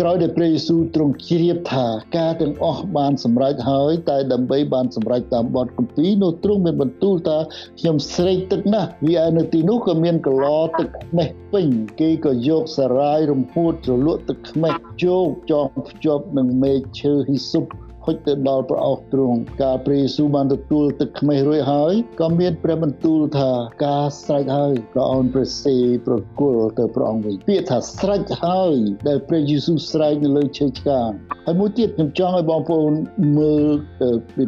[0.00, 7.38] ក្រោយដែលព្រះយេស៊ូវទ្រង់ជ្រាបថាការទាំងអស់បានសម្រេចហើយតែដើម្បីបានសម្រេចតាមបទគម្ពីរនោះទ្រង់មានបន្ទូលថា
[7.78, 10.46] ខ្ញុំស្រេកទឹកណាស់វាឯនៅទីនោះក៏មានកឡ
[10.78, 11.66] ទឹកខ្មេះពេញ
[12.00, 17.64] គេក៏យកសារាយរំហួតជ្រលក់ទឹកខ្មេះជោគចងភ្ជាប់នឹងមេឃឈើហ៊ីស៊ុប
[18.06, 23.50] ហុចទៅដល់ព្រះអស់ទ្រង់ការព្រះយេស៊ូវបានទទួលទឹកខ្មេះរួចហើយក៏មានព្រះបន្ទូលថា
[23.86, 28.74] ការស្រេចហើយក៏អោនព្រះសេប្រគល់ទៅព្រះអង្គវិញពាក្យថាស្រេចហើយ
[29.08, 31.10] ដែលព្រះយេស៊ូវស្រែកនៅលើឈើឆ្កាង
[31.46, 32.92] ហើយមួយទៀតខ្ញុំចង់ឲ្យបងប្អូន
[33.38, 33.66] មើល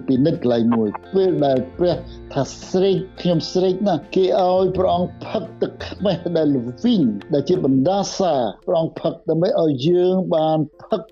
[0.07, 1.97] ពីនិតកន្លែងមួយពេលដែលព្រះ
[2.35, 6.49] ថាស្រេកខ្ញុំស្រេកណាស់គេឲ្យព្រះអង្គផឹកទឹកខ្មេះដែល
[6.85, 7.03] វិញ
[7.35, 8.35] ដែលជាបណ្ដាសា
[8.66, 11.03] ព្រះអង្គផឹកដើម្បីឲ្យយើងបានផឹក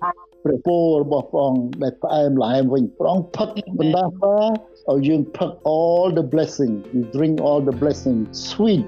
[0.47, 4.35] ព្រះពររបស់ព្រះអង្គដែលផ្អែមល្ហែមវិញព្រះអង្គផឹកបណ្ដាសា
[4.91, 8.85] ឲ្យយើងផឹក all the blessing you drink all the blessing sweet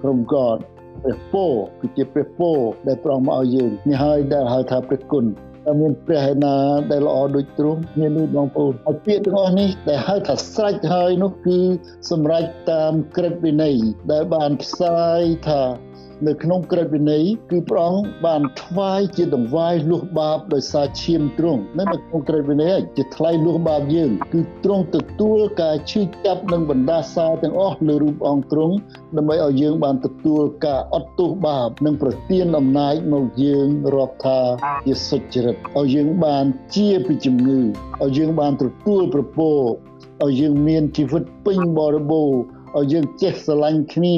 [0.00, 0.58] from God
[1.02, 5.24] ព្រះពរគឺជាព្រះពរដែលព្រះអង្គមកឲ្យយើងនេះហើយដែលហៅថាព្រះគុណ
[5.64, 6.56] តែមានព្រះឯណា
[6.90, 11.58] ដែលល្អដូចទ្រង់មាននេះបងប្អូនហើយពាក្យទាំងអស់នេះដែលហៅថាស្រេចហើយនោះគឺ
[12.10, 13.76] សម្រេចតាមក្រឹតវិន័យ
[14.12, 15.62] ដែលបានផ្សាយថា
[16.24, 28.74] នៅក្នុងក្រឹតវិន័យគឺព្រះអង្គបានថ្វាយជាដង្វាយលុះបាបដោយសារឈាមទ្រង់នៅក្នុងក្រឹតវិន័យជាថ្លៃលុះបាបយើងគឺទ្រង់ទទួលការឈឺចាប់និងបណ្ដាសាទាំងអស់លើរូបអង្គទ្រង់
[29.16, 34.40] ដើម្បីឲ្យយើងបានទទួលការអត់ទោសបាប និងប្រទានអំណាចមកយើងរាប់ថា
[34.86, 39.50] ជាសុចរិតឲ្យយើងបានជាពីជំងឺឲ្យយើងបានទទួលប្រពោ
[40.24, 42.40] ឲ្យយើងមានជីវិតពេញបរិបូរណ៍
[42.78, 44.16] ឲ្យយើងចេះស្រឡាញ់គ្នា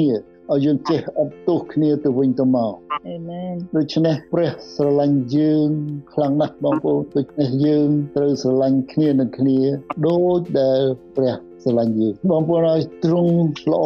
[0.51, 2.73] ឲ្យយើងចេះអត់ទោសគ្នាទៅវិញទៅមក
[3.07, 5.69] អេមែនដូច្នេះព្រះស្រឡាញ់យើង
[6.13, 9.59] ខ្លាំងណាស់បងប្អូនដូច្នេះយើងត្រូវស្រឡាញ់គ្នានឹងគ្នា
[10.07, 10.81] ដូចដែល
[11.15, 11.33] ព្រះ
[11.63, 13.33] ស្រឡាញ់យើងបងប្អូនឲ្យទ្រង់
[13.71, 13.85] ល្អ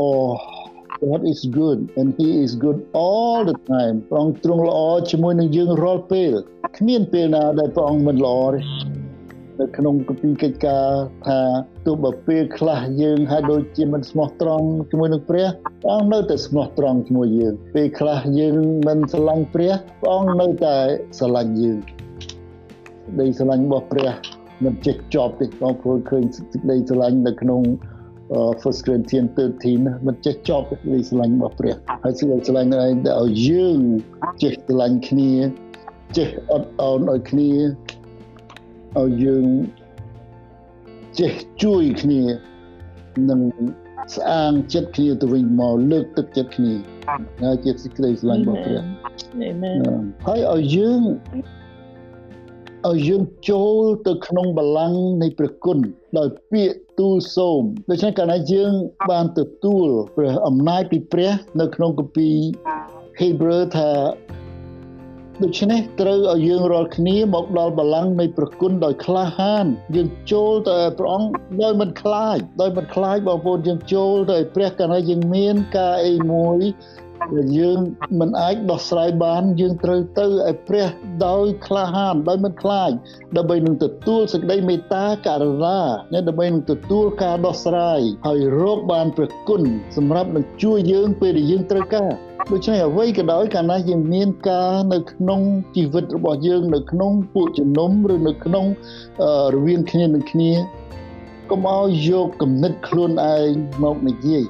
[1.12, 6.32] God is good and he is good all the time ព្រះអង្គទ្រង់ល្អជាមួយនឹងយើងរាល់ពេល
[6.78, 9.03] គ្មានពេលណាដែលព្រះអង្គមិនល្អទេ
[9.64, 10.86] នៅក្នុងគម្ពីរកិច្ចការ
[11.28, 11.40] ថា
[11.86, 15.48] ទោះបើពេលខ្លះយើងហើយដូចជាមិនស្មោះត្រង់ជាមួយនឹងព្រះ
[15.84, 18.56] ព្រះអង្គនៅតែស្មោះត្រង់ជាមួយយើងពេលខ្លះយើង
[18.88, 20.76] មិនស្រឡាញ់ព្រះព្រះអង្គនៅតែ
[21.18, 21.78] ស្រឡាញ់យើង
[23.20, 24.10] ដីស្រឡាញ់របស់ព្រះ
[24.64, 27.62] មិនចេះចប់ទេបងប្អូនឃើញសេចក្តីស្រឡាញ់នៅក្នុង
[28.62, 29.30] First Corinthians
[29.68, 33.80] 13មិនចេះចប់នៃស្រឡាញ់របស់ព្រះហើយសេចក្តីស្រឡាញ់នេះដែលឲ្យយើង
[34.44, 35.32] ចេះស្រឡាញ់គ្នា
[36.18, 37.52] ចេះអត់អោនឲ្យគ្នា
[39.02, 39.46] ឲ្យយើង
[41.20, 42.22] ចេះជួយគ្នា
[43.30, 43.42] និង
[44.16, 46.74] ស្អាងចិត្តគ្នាទៅវិញមកលើកទឹកចិត្តគ្នា
[47.44, 49.76] ហើយជាសេចក្តីស្រឡាញ់របស់ព្រះអាមែន
[50.28, 51.02] ហើយឲ្យយើង
[52.90, 55.78] ឲ្យយើងចូលទៅក្នុងបល្ល័ង្កនៃព្រះគុណ
[56.18, 58.72] ដោយពាក្យទូលសូមដូច្នេះកាលណាយើង
[59.12, 62.38] បានទទួលព្រះអំណាចពីព្រះ នៅក្នុងគម្ពីរ
[63.20, 63.90] Hebrew ថា
[65.42, 69.66] ដូច្នេះត្រូវឲ្យយើងរាល់គ្នាមកដល់បល្ល័ង្កនៃព្រះគុណដោយក្លាហាន
[69.96, 71.30] យើងចូលទៅព្រះអង្គ
[71.64, 76.60] ដោយមិនខ្លាចដោយមិនខ្លាចបងប្អូនយើងចូលទៅព្រះកាលណាយើងមានការអីមួយ
[77.32, 77.80] ដែលយើង
[78.20, 80.88] មិនអាចដោះស្រាយបានយើងត្រូវទៅឲ្យព្រះ
[81.28, 82.92] ដោយក្លាហានដោយមិនខ្លាច
[83.38, 85.80] ដើម្បីនឹងទទួលសេចក្តីមេត្តាករុណា
[86.28, 89.62] ដើម្បីនឹងទទួលការដោះស្រាយហើយរកបានព្រះគុណ
[89.98, 92.12] សម្រាប់នឹងជួយយើងពេលដែលយើងត្រូវការ
[92.52, 95.42] ដូច្នេះអ្វីក៏ដោយកាលណាយើងមានការនៅក្នុង
[95.76, 98.66] ជីវិតរបស់យើង នៅក្នុងពួកជំនុំឬនៅក្នុង
[99.56, 100.52] រវាងគ្នានឹងគ្នា
[101.50, 103.52] កុំឲ្យយកគំនិតខ្លួនឯង
[103.84, 104.44] មកនិយាយ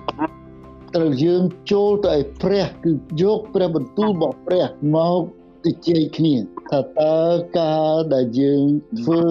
[0.96, 5.22] ត្រូវយើងចូលទៅឲ្យព្រះគឺយកព្រះបន្ទូលរបស់ព្រះមក
[5.66, 6.34] ទៅជែកគ្នា
[6.72, 7.18] ថាតើ
[7.60, 8.64] ការដែលយើង
[9.00, 9.22] ធ្វើ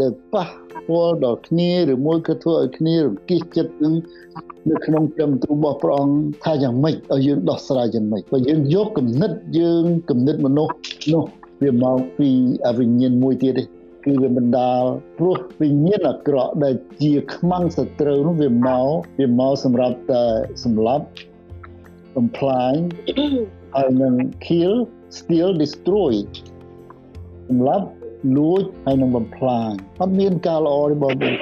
[0.00, 0.48] ដែលប៉ះ
[0.88, 3.94] ពាល់ដល់គ្នាឬមួយក៏ធ្វើឲ្យគ្នារង្គិះចិត្តនឹង
[4.70, 10.74] នៅក្នុងព្រះបន្ទូលរបស់ព្រះអង្គថាយ៉ាងម៉េចឲ្យយើងដោះស្រាយយ៉ាងម៉េចបើយើងយកគំនិតយើងគំនិតមនុស្ស
[11.12, 11.24] នោះ
[11.62, 12.28] វាមកពី
[12.66, 13.64] អវិញ្ញាណមួយទៀតទេ
[14.04, 14.82] គឺវាបណ្ដាល
[15.18, 18.86] ព្រោះវិញ្ញាណអាក្រក់ដែលជាខ្មាំងសត្រូវនោះវាមក
[19.18, 20.24] វាមកសម្រាប់តែ
[20.64, 21.04] សម្លាប់
[22.16, 22.72] បំផ្លាញ
[23.74, 24.14] ហើយនឹង
[24.46, 24.72] kill
[25.18, 26.14] steal destroy
[27.48, 27.86] សម្រាប់
[28.36, 31.34] លួចហើយនឹងបំផ្លាញអត់មានការល្អទេបងប្អូន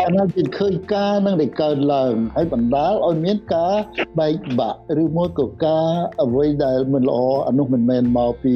[0.00, 3.74] តែនៅជាឃើញការនឹងដែលកើតឡើងហើយបណ្ដាលឲ្យមានការ
[4.18, 5.88] បែកបាក់ឬមួយក៏ការ
[6.22, 8.54] អ្វីដែលមិនល្អអានោះមិនមែនមកពី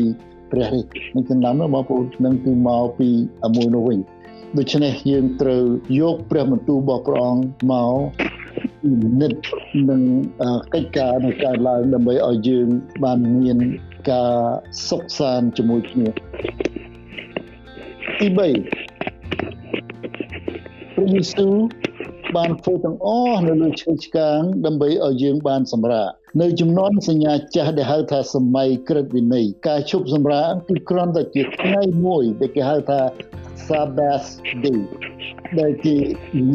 [0.52, 3.08] ព្រះនេះនឹងចំណាំបងប្អូននឹងគឺមកពី
[3.56, 3.98] មួយនោះវិញ
[4.56, 5.64] ដូច្នេះយើងត្រូវ
[6.00, 7.94] យកព្រះបន្ទូលរបស់ព្រះអង្គមក
[9.20, 9.32] និត
[9.90, 10.02] នឹង
[10.74, 12.66] កិច្ចការនៅកើតឡើងដើម្បីឲ្យយើង
[13.04, 13.58] បានមាន
[14.10, 14.32] ការ
[14.88, 16.08] សុខសាន្តជាមួយគ្នា
[18.18, 21.54] ទី3ព្រះយេស៊ូវ
[22.36, 33.00] បានធ្វើទាំងអស់នៅលើឈើឆ្កាងដើម្បីឲ្យយើងបានសម្រាក នៅចំនួនសញ្ញាចាស់ដែលហៅថាសម័យក្រឹតវិន័យការជប់សម្រាកគឺគ្រាន់តែជាថ្ងៃមួយដែលគេហៅថា
[33.66, 34.28] Sabbath
[34.64, 34.80] day
[35.60, 35.96] ដែលជា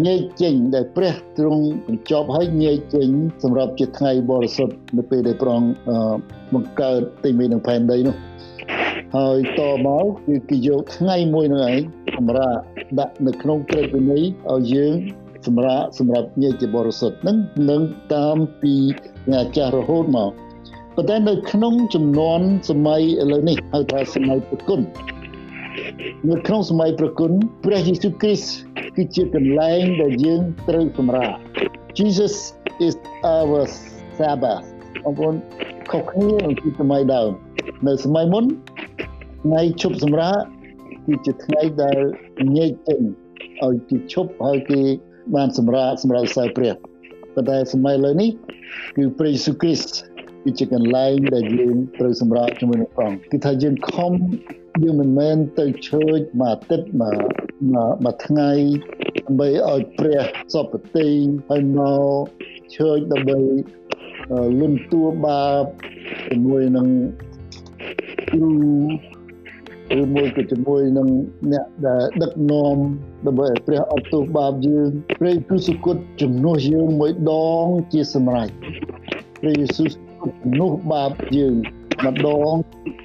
[0.06, 3.08] ញែកចេញដែលព្រះទ្រង់បញ្ចប់ឲ្យញែកចេញ
[3.44, 5.72] សម្រាប់ជាថ្ងៃបរិសុទ្ធនៅពេលដែលព្រះអង្គ
[6.54, 8.16] បង្កើតទីមាននឹងផែនដីនោះ
[9.18, 11.80] ហើយតមកគឺគេយកថ្ងៃមួយនោះឯង
[12.18, 12.60] សម្រាប់
[13.00, 14.96] ដាក់នៅក្នុងក្រឹតវិន័យឲ្យយើង
[15.48, 17.38] សម្រាប់សម្រាប់ញែកជាបរិសុទ្ធនឹង
[17.70, 17.82] នឹង
[18.14, 18.76] តាមពី
[19.30, 20.32] អាចារ្យរហូតមក
[20.96, 24.80] ប៉ុន្តែនៅក្នុងចំនួនសម័យឥឡូវនេះហៅថាសម័យប្រគុណ
[26.30, 27.32] នៅក្នុងសម័យប្រគុណ
[27.66, 28.50] ព្រះយេស៊ូវគ្រីស្ទ
[28.96, 31.36] គឺជាកន្លែងដែលយើងត្រូវសម្រាប់
[31.98, 32.34] Jesus
[32.86, 32.96] is
[33.36, 33.62] our
[34.18, 34.66] Sabbath
[35.04, 35.36] បងប្អូន
[35.92, 37.30] ខុសគ្នានឹងពីសម័យដើម
[37.88, 38.46] នៅសម័យមុន
[39.44, 40.42] ថ្ងៃជប់សម្រាប់
[41.06, 41.98] គឺជាថ្ងៃដែល
[42.58, 43.02] ញែកចេញ
[43.64, 44.82] ឲ្យគេឈប់ហើយគេ
[45.36, 46.74] បានសម្រាប់សម្រាប់សើព្រះ
[47.36, 48.30] ប៉ុន្តែសម័យឥឡូវនេះ
[48.96, 49.92] គឺព្រះយេស៊ូវគ្រីស្ទ
[50.44, 54.14] គឺជាកន្លែងដែលយើងត្រូវសម្រាប់ជាមួយនឹងព្រះគឺថាយើងខំ
[54.84, 57.16] យើងមិនមែនទៅឈើចមួយអាទិត្យមួយ
[58.04, 58.52] មួយថ្ងៃ
[59.26, 60.22] ដើម្បីឲ្យព្រះ
[60.54, 61.08] សពតិ
[61.50, 62.24] ហើយមក
[62.76, 63.40] ឈើចដើម្បី
[64.60, 65.64] លន់តួបាប
[66.30, 66.88] ជាមួយនឹង
[68.30, 68.52] គ្រូ
[70.00, 71.08] ឬមួយក៏ជាមួយនឹង
[71.52, 72.76] អ្នកដែលដឹកនាំ
[73.26, 78.50] ដើម្បីឲ្យព្រះអត់ទោសបាបយើងព្រះយេស៊ូវសុគតជំនួសយើងមួយដងជាសម្រេច
[79.42, 79.88] ព្រះយេស៊ូវ
[80.44, 81.56] ជំនួសបាបយើង
[82.06, 82.56] ម្ដង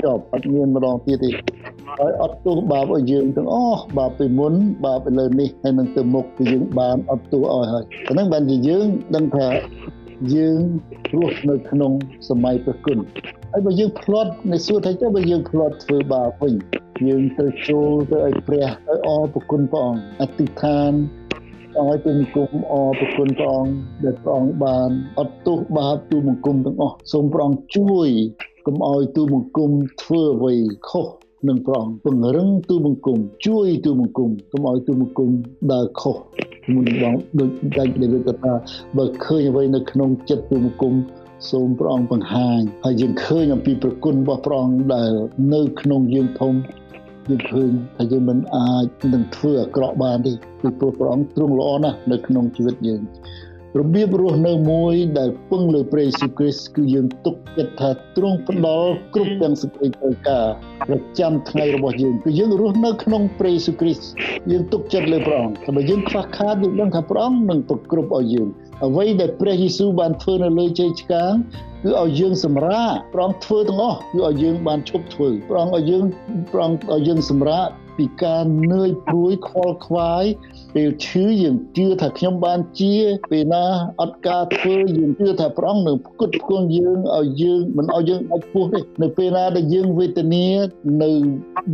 [0.05, 1.31] ចប់អត់មានម្ដងទៀតទេ
[1.99, 9.49] ហើយអត់ទោសបាបឲ្យយើងទាំងអស់បាបពីមុនបាបឥឡូវនេះហើយនឹងទៅមុខគឺយើងបានអត់ទោសឲ្យហើយអាហ្នឹងបានជាយើងដឹងថា
[10.35, 10.61] យើង
[11.17, 11.93] រស់នៅក្នុង
[12.29, 12.99] សម័យព្រះគុណ
[13.57, 16.55] ហើយបើយើងផ្លត់នៅសួរថាចុះបើយើងផ្លត់ធ្វើបាបវិញ
[17.09, 20.93] យើងត្រូវចូលទៅឲ្យព្រះឲ្យអរព្រគុណព្រះអង្គអធិដ្ឋាន
[21.79, 23.73] ឲ្យទូមង្គមអរព្រគុណព្រះអង្គ
[24.05, 28.09] ដែលព្រះអង្គបានអត់ទោសបាបទូមង្គមទាំងអស់សូមព្រះអង្គជួយ
[28.67, 29.71] កុំឲ្យទូមង្គម
[30.03, 30.55] ធ្វើអ្វី
[30.89, 31.07] ខុស
[31.49, 35.31] នឹងព្រះអង្គពង្រឹងទូបង្គំជួយទូបង្គំកុំឲ្យទូបង្គំ
[35.73, 36.17] ដើរខុស
[36.75, 38.53] មុនបងដូចដាច់ដែលគាត់ថា
[38.97, 40.95] បើឃើញអ្វីនៅក្នុងចិត្តទូបង្គំ
[41.51, 45.13] សូមព្រះអង្គបង្ហាញហើយយើងឃើញអំពីប្រគុណរបស់ព្រះអង្គដែល
[45.55, 46.55] នៅក្នុងយើងធំ
[47.29, 53.03] យើងឃើញថាយើងមិនអាចនឹងធ្វើអាក្រក់បានទេគឺព្រោះព្រះអង្គទ្រង់ល្អណាស់នៅក្នុងជីវិតយើង
[53.81, 60.47] របៀបរស់នៅមួយដែលពឹងលើព្រះយេស៊ូវគ្រីស្ទគឺយើងទុកចិត្តថាទ្រង់ផ្ដល់គ្រប់ទាំងសេចក្តីត្រូវការ
[60.89, 64.05] ប្រចាំថ្ងៃរបស់យើងគឺយើងរស់នៅក្នុងព្រះយេស៊ូវគ្រីស្ទ
[64.51, 68.49] យើងទុកចិត្តលើព្រះអង្គតែបើយើងខ្វះខាតយើងដឹងថាព្រះអង្គនឹងប្រគ្រប់ឲ្យយើង
[68.87, 71.33] អ្វីដែលព្រះយេស៊ូវបានធ្វើនៅលើជ័យឆ្កាង
[71.83, 76.05] គឺឲ្យយើងសម្រាកព្រះអង្គធ្វើទាំងអស់គឺឲ្យយើងបានឈប់ធ្វើព្រះអង្គឲ្យយើង
[76.53, 80.25] ព្រះអង្គឲ្យយើងសម្រាក ពីការនឿយព្រួយខលខ្វាយ
[80.75, 82.95] ពេលឈឺយើងជឿថាខ្ញុំបានជា
[83.31, 83.65] ពេលណា
[84.01, 90.47] អត់ការធ្វើយើងជឿថាព្រះអង្គនឹងផ្គត់ផ្គង់យើងឲ្យយើងមិនឲ្យយើងដាច់ពោះទេនៅពេលណាដែលយើងវេទនា
[91.03, 91.11] នៅ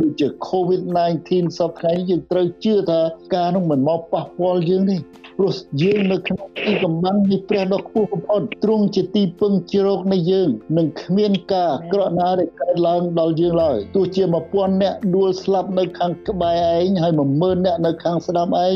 [0.01, 3.01] ដូចជា COVID-19 សពថ្ងៃយើងត្រូវជឿថា
[3.35, 4.97] ការនោះមិនមកប៉ះពាល់យើងទេ
[5.37, 18.73] ព្រោះយើងនៅក្នុងទីកំបាំងនៃព្រះដ៏ខ្ពស់បំផុតទ្រង់ជាទីពឹងជ្រកនៃយើងនឹងគ្មានការអាក្រក់ណាដែលកើតឡើងដល់យើងឡើយទោះជា1000អ្នកដួលស្លាប់នៅខាងក្បែរឯងហើយ10000អ្នកនៅខាងស្ដាំឯង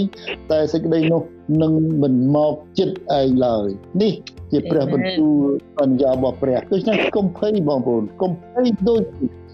[0.51, 1.21] តែសេចក្តីនោះ
[1.61, 3.67] នឹងមិនមកចិត្តឯងឡើយ
[4.01, 4.13] នេះ
[4.51, 9.01] ជាព្រះបន្ទូលបញ្ញារបស់ព្រះដូច្នេះកុំភ័យបងប្អូនកុំភ័យដូច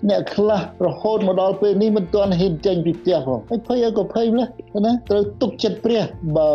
[0.10, 4.48] អ្នកខ្លះរហូតមកដល់ពេលនេះមិនទាន់ហ៊ានចេញពីផ្ទះផងហើយភ័យក៏ភ័យម្លេះ
[4.86, 6.04] ណាត្រូវទុកចិត្តព្រះ
[6.38, 6.52] បើ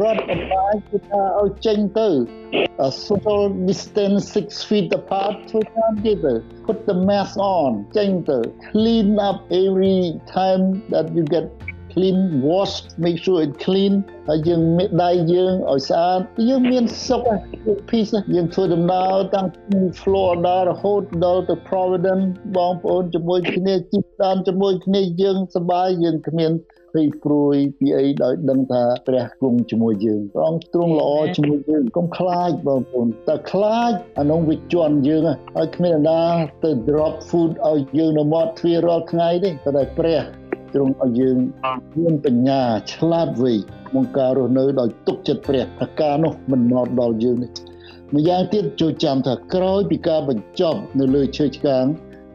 [0.00, 2.08] រដ្ឋអំណាចគឺថាឲ្យចេញទៅ
[3.08, 6.34] social distance 6 feet apart ធ្វើតាមទៀតទៅ
[6.66, 10.00] put the mask on ចេញទៅ clean up every
[10.36, 11.44] time that you get
[11.98, 13.94] clean wash make sure it clean
[14.28, 26.52] ហើយយើងមានដៃយើងឲ្យស្អាតយើងមានសុខហើយ peace យើងធ្វើដំណើរតាំងពី Florida រហូតដល់ទៅ Providence បងប្អូនជាមួយគ្នាជីកតាមជាមួយគ្នាយើងសប្បាយយើងគ្មាន
[26.94, 35.22] ភ័យព្រួយពីអីដោយដឹងថាព្រះគង់ជាមួយយើងព្រះអង្គទ្រង់ល្អជាមួយយើងកុំខ្លាចបងប្អូនតែខ្លាចអានោះវាជន់យើង
[35.56, 36.22] ហើយគ្មានណា
[36.64, 40.22] ទៅ drop food ឲ្យយើងនៅមាត់ទ្វាររាល់ថ្ងៃទេតែព្រះ
[40.74, 41.36] ទ្រង់ឲ្យយើង
[41.98, 43.54] មានបញ្ញាឆ្លាតវៃ
[43.88, 47.50] ក្នុងការរស់នៅដោយទុកចិត្តព្រះថាការនោះមិនមកដល់យើងនេះ
[48.14, 51.84] ម្យ៉ាងទៀតចូលចាំថាក្រោយពីការបញ្ចប់នៅលើឈើឆ្កាង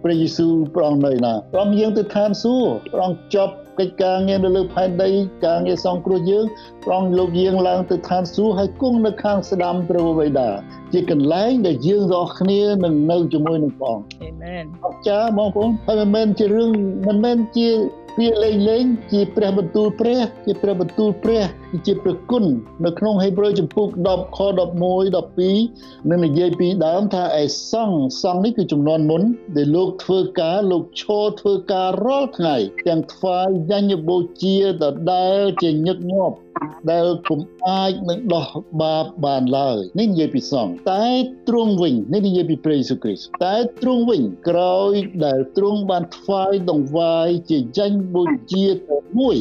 [0.04, 5.10] ព្រះយេស៊ូវព្រះអង្គនៅណាព្រះអង្គយាងទៅឋានសួគ៌ព្រះអង្គចប់ កិច្ចការងារនៅលើផែនដី
[5.46, 6.46] ការងារសង្គ្រោះយើង
[6.84, 10.50] ព្រះអង្គលោកយាងឡើងទៅឋានសួគ៌ហើយគង់នៅខាងស្ដាំព្រះបិតា
[10.94, 16.70] ជាកន្លែងដែលយើងទាំងអស់គ្នានឹងនៅជាមួយនឹងព្រះអង្គអាមែនអរចាបងប្អូនហើយមិនមែនជារឿង
[17.08, 17.70] មិនមែនជា
[18.18, 21.44] ពាក្យលេងលេងជាព្រះបន្ទូលព្រះ ជាព្រះបន្ទូលព្រះ
[21.86, 22.46] ជាព្រះគុណ
[22.86, 24.84] នៅក្នុងហេព្រើរចំពុក10ខ11
[25.44, 29.22] 12នឹងនិយាយពីដើមថាឯសង្ឃសង្ឃនេះគឺចំនួនមុន
[29.56, 32.56] ដែលលោកធ្វើការលោកឈរធ្វើការរាល់ថ្ងៃ
[32.88, 36.36] ទាំងថ្វាយយញ្ញបូជាដដែលជាញឹកញាប់
[36.92, 38.48] ដែលពុំអាចនឹងដោះ
[38.82, 41.06] បាបបានឡើយនេះនិយាយពីសង្ឃតែ
[41.48, 44.94] ទ្រង់វិញនេះនិយាយពីព្រះយេស៊ូវគ្រីស្ទតែទ្រង់វិញក្រោយ
[45.26, 49.38] ដែលទ្រង់បានថ្វាយដង្វាយជាចាញ់បូជាតែមួយ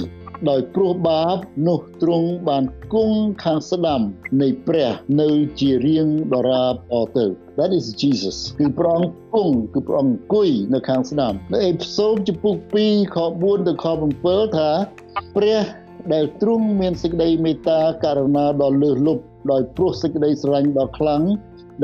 [0.51, 1.37] ដោយព្រោះបាប
[1.69, 4.01] នោះទ្រង់បានគង់ខាងស្ដាំ
[4.43, 5.29] នៃព្រះនៅ
[5.61, 7.27] ជារៀងដរាបអទៅ
[7.59, 13.87] That is Jesus គឺព្រះអង្គគង់គឺព្រះអង្គអង្គុយនៅខាងស្ដាំនៅអេពីសូតចំពុក2ខ4ទៅខ
[14.21, 14.71] 7ថា
[15.37, 15.61] ព្រះ
[16.13, 21.23] ដែលទ្រង់មានសេចក្តីមេត្តាករុណាដ៏លើសលប់ដោយព្រោះសេចក្តីស្រឡាញ់ដ៏ខ្លាំង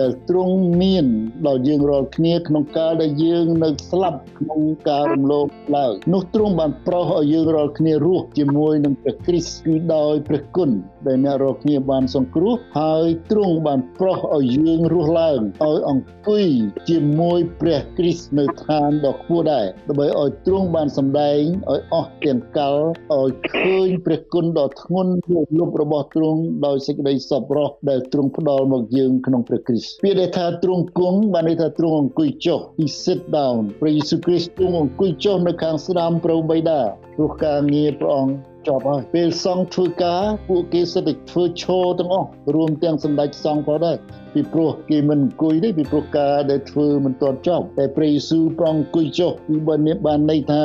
[0.01, 1.07] ដែលទ្រង់មាន
[1.47, 10.71] ដល់យើងរាល់គ្នាក្នុងកាលដែលយើងនៅស្លាប់ក្នុងការរំលោភឡើងនោះទ្រង់បានប្រោសឲ្យយើងរាល់គ្នារស់ជាមួយនឹងព្រះគ្រីស្ទគឺដោយព្រះគុណ
[11.07, 16.47] ដែលអ្នករាល់គ្នាបានសង្គ្រោះហើយទ្រង់បានប្រោសឲ្យយើងរស់ឡើងឲ្យអង្គុយ
[16.89, 22.77] ជាមួយព្រះគ្រីស្ទនៅឋានដ៏ខ្ពស់ដែរដើម្បីឲ្យទ្រង់បានសម្ដែងឲ្យអស់ទាំងកល
[23.17, 25.13] ឲ្យឃើញព្រះគុណដ៏ធ្ងន់
[25.59, 36.81] លុបរបស់ទ្រង់ដោយសេចក្តីសប្បុរសដែលទ្រង់ផ្ដល់មកយើងក្នុងព្រះគ្រីស្ទពាក្យដែលថាទ្រង់គង់បានន័យថាទ្រង់អង្គុយចុះ he sit down ព្រះយេស៊ូវគ្រីស្ទទ្រង់អង្គុយចុះនៅខាងស្ដាំព្រះបិតា
[37.17, 38.35] ព្រោះការងារព្រះអង្គ
[38.69, 43.97] ចប់ហើយពេលសង្ឃធ្វើការពួកគេសិតតែធ្វើឈរទាំងអស់រួមទាំងសម្ដេចសង្ឃផងដែរ
[44.35, 50.63] ពីព្រោះគេមិនអង្គុយទេពីព្រោះការដែលធ្វើមិនទាន់ចប់តែព្រះយេស៊ូវប្រងអង្គុយចុះពីបើនេះបានន័យថា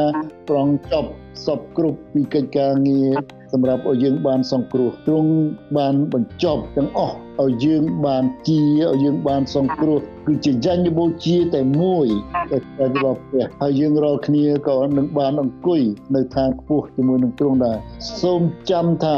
[0.50, 1.10] ប្រងចប់
[1.46, 3.14] សពគ្រប់ពីកិច្ចការងារ
[3.56, 5.32] សម្រាប់ឲ្យយើងបានសង្គ្រោះទ្រង់
[5.78, 8.62] បានបញ្ចប់ទាំងអស់ឲ្យយើងបានជា
[8.92, 12.08] ឲ្យយើងបានសង្គ្រោះគឺជាយញ្ញបូជាតែមួយ
[12.52, 12.62] ដែល
[12.96, 15.82] របស់ព្រះហើយយើងរាល់គ្នាក៏នឹងបានអង្គុយ
[16.16, 17.78] នៅឋានខ្ពស់ជាមួយនឹងទ្រង់ដែរ
[18.22, 19.18] សូមចាំថា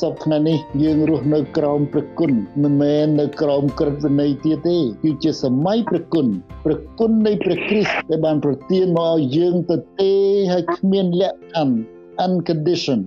[0.00, 6.26] សពថ្ងៃនេះយើងរស់នៅក្រោមព្រះគុណមិនមែននៅក្រោមក្រឹតវិន័យទៀតទេគឺជាសម័យព្រះគុណ
[6.64, 10.12] ព្រះគុណនៃព្រះគ្រីស្ទដែលបានប្រទានមកឲ្យយើងទៅទេ
[10.52, 11.76] ហើយគ្មានលក្ខខណ្ឌ
[12.24, 13.00] uncondition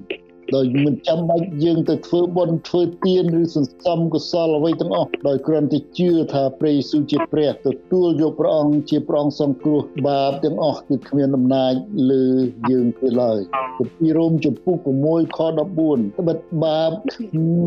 [0.55, 11.73] ដោយមិនចាំបាច់យើងទៅធ្វើបុណ្យធ្វើទានឬសន្សំកុសលអ្វីទាំងអស់ដោយគ្រាន់តែជឿថាព្រះយេស៊ូវជាព្រះទទួលយកព្រះអង្គជាព្រះអង្គសង្គ្រោះបាបទាំងអស់គឺគ្មានអំណាច
[12.11, 12.25] លើ
[12.69, 13.39] យើងទេឡើយ
[13.99, 15.59] ពីរ៉ូមចំពុក6ខ14
[16.19, 16.91] ត្បិតបាប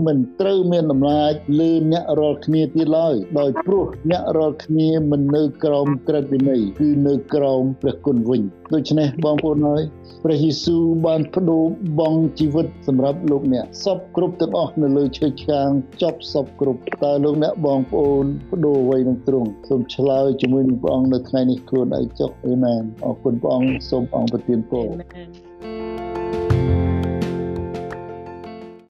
[0.06, 8.42] មិនត្រូវមានអំណាចលើអ្នករាល់គ្នាទៀតឡើយដោយព្រោះអ្នករាល់គ្នាមិននៅក្រោមក្រឹតវិន័យគឺនៅក្រោមព្រះគុណវិញ
[8.74, 9.82] ដូច្នេះបងប្អូនហើយ
[10.24, 11.64] ព្រះយេស៊ូវបានបដូរ
[11.98, 15.68] បង់ជីវិតសម្រាប់លោកអ្នកសពគ្រប់ទាំងអស់នៅលើឈើឆ្កាង
[16.02, 24.88] ចប់សពគ្រប់តើលោកអ្នកបងប្អូនបដូរអ្វីនឹងទ្រង់សូមឆ្លើយជាមួយនឹងព្រះអង្គនៅថ្ងៃនេះខ្លួនឯងចុះអេមែនអរគុណព្រះអង្គសូមព្រះអង្គប្រទានពរ